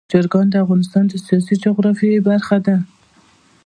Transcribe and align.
چرګان 0.11 0.47
د 0.49 0.55
افغانستان 0.63 1.03
د 1.07 1.13
سیاسي 1.27 1.55
جغرافیه 1.63 2.19
برخه 2.29 2.57
ده. 2.65 2.75